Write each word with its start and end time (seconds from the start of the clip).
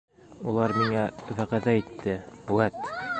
—Улар 0.51 0.73
миңә 0.77 1.03
вәғәҙә 1.41 1.77
итте, 1.83 2.17
үәт! 2.57 2.85